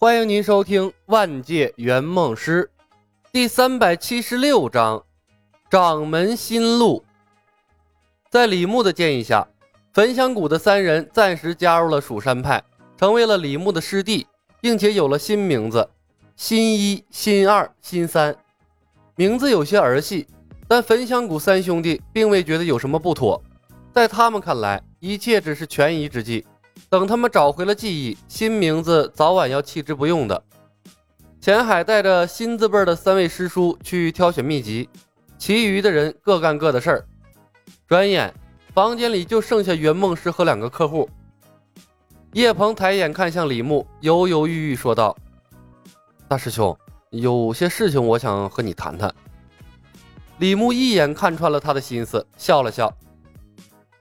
[0.00, 2.70] 欢迎您收听《万界圆梦师》
[3.32, 4.96] 第三百七十六章
[5.68, 7.02] 《掌门心路》。
[8.30, 9.44] 在李牧的建议下，
[9.92, 12.62] 焚香谷的三人暂时加入了蜀山派，
[12.96, 14.24] 成为了李牧的师弟，
[14.60, 15.90] 并且有了新名字——
[16.36, 18.36] 新一、新二、新三。
[19.16, 20.28] 名字有些儿戏，
[20.68, 23.42] 但焚香谷三兄弟并未觉得有什么不妥，
[23.92, 26.46] 在他们看来，一切只是权宜之计。
[26.90, 30.42] 等他们找回了记忆，新名字早晚要弃之不用的。
[31.40, 34.88] 钱海带着新字辈的三位师叔去挑选秘籍，
[35.36, 37.06] 其余的人各干各的事儿。
[37.86, 38.32] 转眼，
[38.72, 41.08] 房间里就剩下圆梦师和两个客户。
[42.32, 45.14] 叶鹏抬眼看向李牧，犹犹豫豫说道
[46.26, 46.76] ：“大师兄，
[47.10, 49.14] 有些事情我想和你谈谈。”
[50.38, 52.90] 李牧一眼看穿了他的心思，笑了笑：“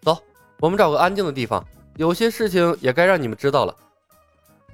[0.01, 0.17] 走，
[0.59, 1.65] 我们找个安静的地方。”
[1.97, 3.75] 有些事情也该让你们知道了。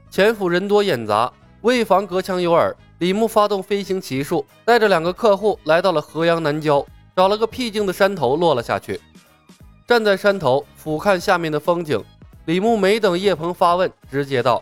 [0.10, 1.32] 前府人多眼杂，
[1.62, 9.00] 为防隔墙有耳，李牧发动飞行骑术，带着两个客户来到了河阳南郊，找了个僻静的山头落了下去。
[9.88, 12.04] 站在山头俯瞰下面的风景，
[12.46, 14.62] 李牧没等叶鹏发问，直接道：“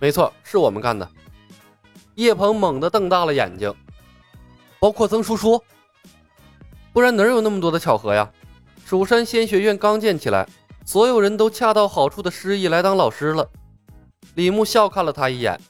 [0.00, 1.06] 没错，是我们干的。”
[2.16, 3.72] 叶鹏猛地瞪大了眼睛
[4.80, 5.62] ：“包括曾叔叔？
[6.90, 8.30] 不然哪有那么多的巧合呀？
[8.86, 10.48] 蜀山仙学院刚建起来。”
[10.88, 13.46] 所有人都恰到好处的失忆来当老师了。
[14.36, 15.60] 李牧笑看了他一眼：“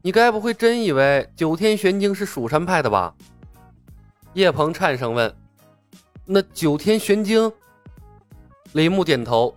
[0.00, 3.14] 你该不会真以为九天玄经是蜀山派的吧？”
[4.32, 5.36] 叶鹏颤声问
[6.24, 7.52] ：“那九天玄经？”
[8.72, 9.54] 李牧点头：“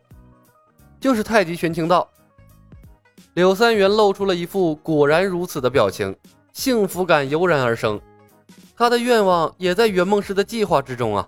[0.99, 2.05] 就是太极玄清道。”
[3.35, 6.13] 柳三元露出了一副果然如此的表情，
[6.51, 7.97] 幸福感油然而生。
[8.75, 11.25] 他的愿望也在圆梦师的计划之中啊。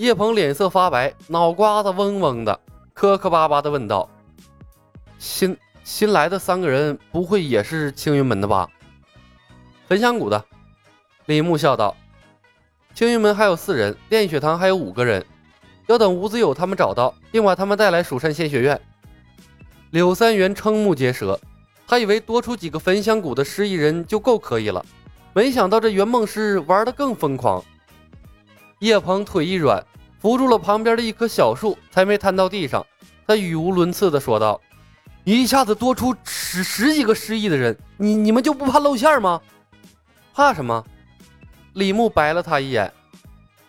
[0.00, 2.58] 叶鹏脸色发白，脑瓜子嗡嗡的，
[2.94, 4.08] 磕磕巴巴的问道
[5.20, 8.66] ：“新新来的三个人，不会也是青云门的吧？”
[9.86, 10.42] 焚香谷的，
[11.26, 11.94] 李牧笑道
[12.96, 15.22] ：“青云门还有四人，炼血堂还有五个人，
[15.86, 18.80] 要等吴子友他们找到，并把他们带来蜀山仙学院。”
[19.92, 21.38] 柳三元瞠目结舌，
[21.86, 24.82] 他以为多出几个焚香谷的失忆人就够可以了，
[25.34, 27.62] 没想到这圆梦师玩的更疯狂。
[28.78, 29.84] 叶鹏腿一软。
[30.20, 32.86] 扶住了旁边的一棵小树，才没瘫到地上。
[33.26, 34.60] 他语无伦次地说道
[35.24, 39.40] ：“一下子多出十十几个失忆的人，你你们就不怕露馅吗？
[40.34, 40.84] 怕什么？”
[41.74, 42.92] 李牧白了他一眼：“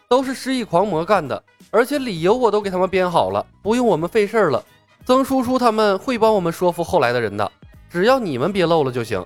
[0.09, 4.61] 都是失忆狂魔干的，而且理由我都给他们编好了，不用我们费事了。
[5.05, 7.49] 曾叔叔他们会帮我们说服后来的人的，
[7.89, 9.25] 只要你们别漏了就行。”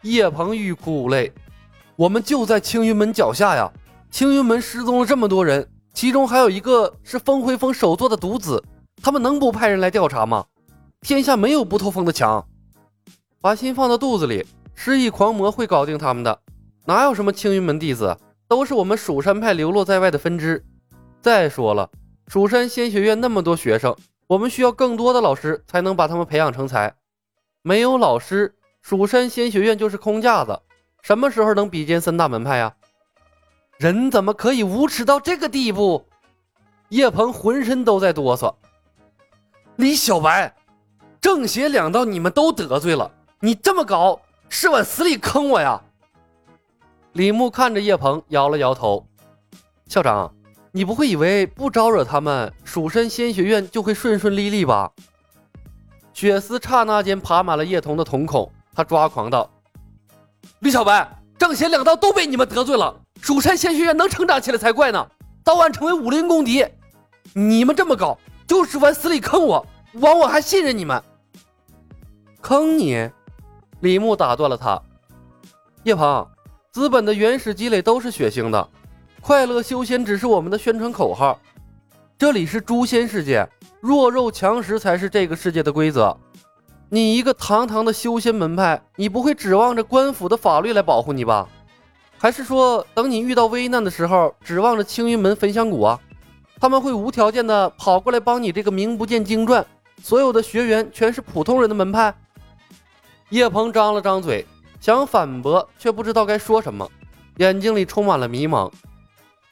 [0.00, 1.30] 叶鹏欲哭无泪
[1.96, 3.70] ：“我们就在青云门脚下呀！
[4.10, 8.62] 青云门失踪了这么多人。”其中还有一个是风回峰首座的独子，
[9.02, 10.44] 他们能不派人来调查吗？
[11.00, 12.46] 天下没有不透风的墙，
[13.40, 16.38] 把心放到肚子里，失忆狂魔会搞定他们的。
[16.84, 18.14] 哪有什么青云门弟子，
[18.46, 20.62] 都是我们蜀山派流落在外的分支。
[21.22, 21.88] 再说了，
[22.26, 23.96] 蜀山仙学院那么多学生，
[24.26, 26.94] 我们需要更多的老师才能把他们培养成才。
[27.62, 30.60] 没有老师，蜀山仙学院就是空架子，
[31.00, 32.74] 什么时候能比肩三大门派呀？
[33.78, 36.06] 人怎么可以无耻到这个地步？
[36.88, 38.54] 叶鹏浑身都在哆嗦。
[39.76, 40.54] 李小白，
[41.20, 43.10] 正邪两道你们都得罪了，
[43.40, 45.82] 你这么搞是往死里坑我呀！
[47.12, 49.06] 李牧看着叶鹏，摇了摇头。
[49.86, 50.34] 校长，
[50.72, 54.90] 你不会以为不招惹他们，蜀山仙学院就会顺顺利利吧？
[56.14, 59.50] 血丝刹那间爬满了叶童的瞳孔，他抓狂道
[60.60, 61.06] ：“李小白，
[61.36, 65.04] 正邪两道都被你们得罪了。”蜀山仙学院能成长起来才怪呢，
[65.44, 66.64] 早晚成为武林公敌。
[67.34, 68.16] 你们这么搞，
[68.46, 71.02] 就是往死里坑我，枉我还信任你们。
[72.40, 73.10] 坑你？
[73.80, 74.80] 李牧打断了他。
[75.82, 76.24] 叶鹏，
[76.70, 78.68] 资本的原始积累都是血腥的，
[79.20, 81.36] 快乐修仙只是我们的宣传口号。
[82.16, 83.44] 这里是诛仙世界，
[83.80, 86.16] 弱肉强食才是这个世界的规则。
[86.88, 91.48] 你一个堂堂的修仙门派，你不会指望着官府的法律来保护你吧？
[92.18, 96.00] 还是说，等你遇到危难的时候，指望着青云门焚香谷啊？
[96.58, 99.64] 他们会无条件的跑过来帮你这个名不见经传、
[100.02, 102.14] 所有的学员全是普通人的门派？
[103.28, 104.46] 叶鹏张了张嘴，
[104.80, 106.90] 想反驳，却不知道该说什么，
[107.36, 108.72] 眼睛里充满了迷茫。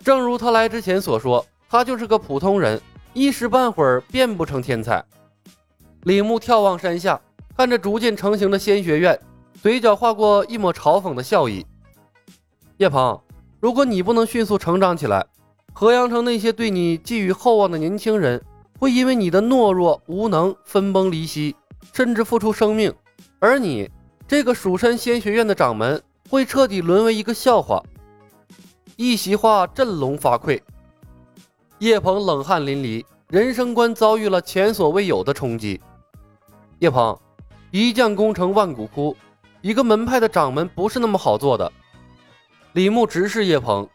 [0.03, 2.81] 正如他来之前所说，他就是个普通人，
[3.13, 5.05] 一时半会儿变不成天才。
[6.05, 7.21] 李牧眺望山下，
[7.57, 9.19] 看着逐渐成型的仙学院，
[9.61, 11.67] 嘴角划过一抹嘲讽的笑意。
[12.79, 13.21] 叶鹏，
[13.61, 15.25] 如果你不能迅速成长起来，
[15.73, 18.43] 河阳城那些对你寄予厚望的年轻人，
[18.81, 21.55] 会因为你的懦弱无能分崩离析，
[21.93, 22.93] 甚至付出生命，
[23.39, 23.89] 而你
[24.27, 27.81] 这个蜀山仙学院的掌门，会彻底沦为一个笑话。
[28.97, 30.61] 一席话振聋发聩，
[31.79, 35.81] 叶鹏冷汗淋漓，人生观遭遇了前所未有的冲击。
[36.81, 37.17] 叶鹏，
[37.71, 39.17] 一将功成万骨枯，
[39.63, 41.71] 一个门派的掌门不是那么好做的。
[42.75, 43.89] 李牧直视叶鹏，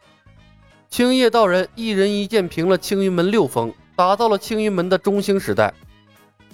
[0.89, 5.73] 青叶道人一人一剑平了青云门六峰，打造了青云门的中兴时代。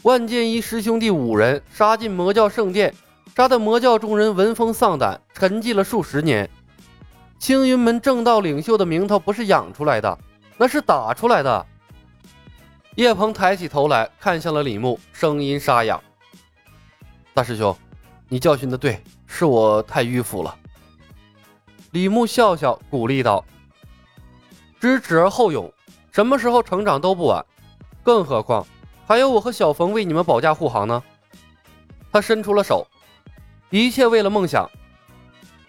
[0.02, 2.92] 万剑一师兄弟五人杀进魔教圣殿，
[3.36, 6.50] 杀得魔教众人闻风丧胆，沉寂了数十年。
[7.38, 10.18] 青云门正道领袖的名头不是养出来的，
[10.58, 11.64] 那是打出来的。
[12.96, 16.02] 叶鹏抬起头来看向了李牧，声音沙哑
[17.36, 17.78] ：“大师兄，
[18.28, 20.58] 你教训的对，是我太迂腐了。”
[21.96, 23.46] 李牧笑笑，鼓励道
[24.82, 25.72] ：“知耻而后勇，
[26.12, 27.46] 什么时候成长都不晚。
[28.04, 28.68] 更何况
[29.08, 31.02] 还有我和小冯为你们保驾护航呢。”
[32.12, 32.86] 他伸出了手，
[33.70, 34.70] 一切为了梦想。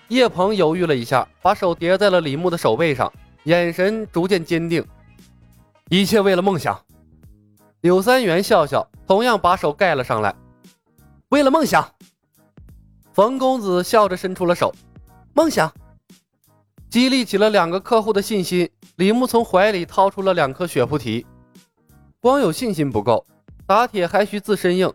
[0.08, 3.12] 叶鹏犹豫了一下，把手叠在了李牧的手背上，
[3.44, 4.84] 眼神逐渐坚定。
[5.90, 6.76] 一切为了梦想。
[7.82, 10.34] 柳三元笑笑，同样把手盖了上来。
[11.28, 11.88] 为了梦想。
[13.12, 14.74] 冯公子笑着伸出了手，
[15.32, 15.72] 梦想。
[16.96, 21.26] 激励起了两个客户的信心，李牧从怀里掏出了两颗血菩提。
[22.22, 23.22] 光有信心不够，
[23.66, 24.90] 打铁还需自身硬。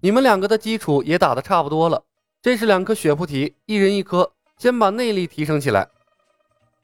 [0.00, 2.02] 你们两个的基础也打得差不多了，
[2.42, 4.28] 这是两颗血菩提，一人一颗，
[4.58, 5.88] 先把内力提升起来。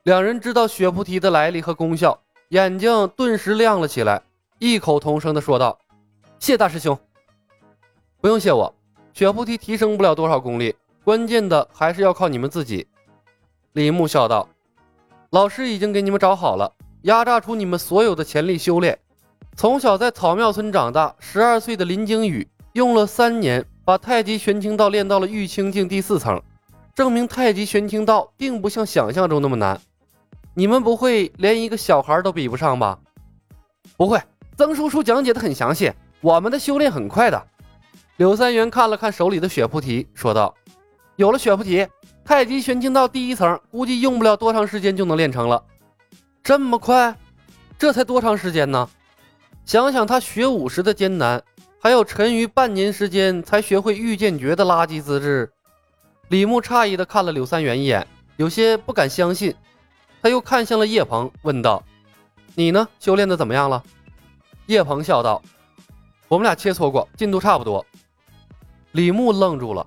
[0.04, 2.16] 两人知道血菩提的来历和功效，
[2.50, 4.22] 眼睛顿时亮了起来，
[4.60, 5.76] 异口同声地说道
[6.38, 6.96] ：“谢大师兄，
[8.20, 8.72] 不用谢我，
[9.12, 10.72] 雪菩提提升不了多少功力，
[11.02, 12.86] 关键的还是要靠你们自己。”
[13.74, 14.46] 李牧笑道
[15.32, 16.70] ：“老师已经给你们找好了，
[17.04, 18.98] 压榨出你们所有的潜力修炼。
[19.56, 26.38] 从小在草庙村长大，十二岁的林惊羽用了三年，把太极玄清道练到了玉清境第四层，
[26.94, 29.80] 证明太极玄清道并不像想象中那么难。
[30.52, 32.98] 你们不会连一个小孩都比不上吧？
[33.96, 34.20] 不会，
[34.58, 35.90] 曾叔叔讲解的很详细，
[36.20, 37.42] 我们的修炼很快的。”
[38.18, 40.54] 柳三元看了看手里的血菩提，说道
[41.16, 41.88] ：“有了血菩提。”
[42.24, 45.62] 太极玄清道第一层，估计用不了多长时间就能练成了。
[46.42, 47.16] 这么快？
[47.78, 48.88] 这才多长时间呢？
[49.64, 51.42] 想想他学武时的艰难，
[51.80, 55.52] 还有沉于半年时间才学会御剑诀的垃圾资质，
[56.28, 59.54] 李牧诧异的看了柳三元一眼，有些不敢相信。
[60.20, 61.82] 他又看向了叶鹏，问道
[62.54, 62.88] ：“你呢？
[63.00, 63.82] 修炼的怎么样了？”
[64.66, 65.42] 叶鹏笑道
[66.28, 67.84] ：“我们俩切磋过，进度差不多。”
[68.92, 69.84] 李牧愣住了。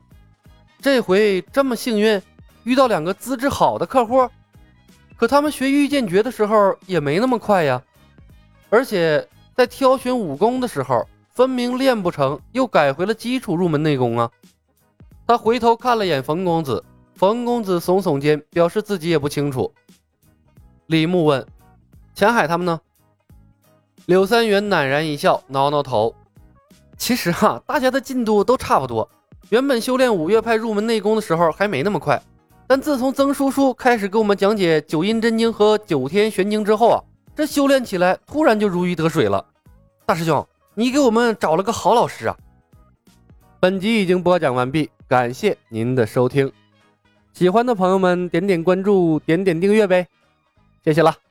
[0.81, 2.21] 这回这么幸运，
[2.63, 4.29] 遇到两个资质好的客户，
[5.15, 7.81] 可他们学御剑诀的时候也没那么快呀，
[8.69, 14.29] 而且在挑选武功的时候，分明练不成，又改回了基础入门内功啊。
[15.25, 16.83] 他回头看了眼冯公子，
[17.15, 19.73] 冯公子耸耸肩，表示自己也不清楚。
[20.85, 21.43] 李牧问
[22.13, 22.79] ：“钱海他们呢？”
[24.05, 26.13] 柳三元赧然一笑，挠挠头
[26.95, 29.09] ：“其实哈，大家的进度都差不多。”
[29.49, 32.19] 原本修炼五岳派入门内功的时候还没那么快，
[32.65, 37.03] 但自从曾叔叔开始给我们讲解九阴真经和九天玄经之后啊，
[37.35, 39.45] 这修炼起来突然就如鱼得水了。
[40.05, 42.35] 大师兄，你给我们找了个好老师啊！
[43.59, 46.51] 本集已经播讲完毕，感谢您的收听。
[47.33, 50.07] 喜欢的朋友们点点关注，点点订阅呗，
[50.83, 51.24] 谢谢了。